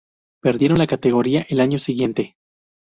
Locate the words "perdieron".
0.41-0.79